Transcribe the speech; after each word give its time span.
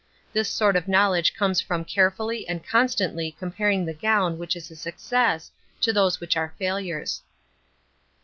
This 0.33 0.49
sort 0.49 0.75
of 0.75 0.87
knowledge 0.87 1.35
comes 1.35 1.61
from 1.61 1.85
carefully 1.85 2.47
and 2.49 2.65
constantly 2.67 3.33
comparing 3.33 3.85
the 3.85 3.93
gown 3.93 4.39
which 4.39 4.55
is 4.55 4.71
a 4.71 4.75
success 4.75 5.51
with 5.85 5.93
those 5.93 6.19
which 6.19 6.35
are 6.35 6.55
failures. 6.57 7.21